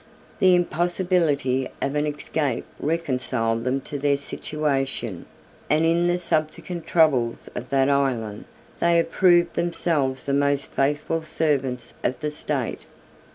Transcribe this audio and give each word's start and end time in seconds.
The 0.39 0.55
impossibility 0.55 1.67
of 1.79 1.93
an 1.93 2.07
escape 2.07 2.65
reconciled 2.79 3.63
them 3.65 3.81
to 3.81 3.99
their 3.99 4.17
situation, 4.17 5.27
and 5.69 5.85
in 5.85 6.07
the 6.07 6.17
subsequent 6.17 6.87
troubles 6.87 7.49
of 7.53 7.69
that 7.69 7.87
island, 7.87 8.45
they 8.79 8.99
approved 8.99 9.53
themselves 9.53 10.25
the 10.25 10.33
most 10.33 10.65
faithful 10.65 11.21
servants 11.21 11.93
of 12.03 12.19
the 12.19 12.31
state. 12.31 12.87